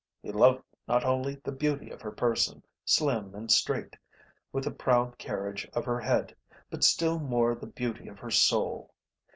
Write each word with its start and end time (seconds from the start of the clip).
He 0.23 0.31
loved 0.31 0.63
not 0.87 1.05
only 1.05 1.35
the 1.35 1.51
beauty 1.51 1.91
of 1.91 2.01
her 2.01 2.09
person, 2.09 2.63
slim 2.83 3.35
and 3.35 3.51
straight, 3.51 3.95
with 4.51 4.63
the 4.63 4.71
proud 4.71 5.15
carriage 5.19 5.69
of 5.73 5.85
her 5.85 5.99
head, 5.99 6.35
but 6.71 6.83
still 6.83 7.19
more 7.19 7.53
the 7.53 7.67
beauty 7.67 8.07
of 8.07 8.17
her 8.17 8.31
soul. 8.31 8.95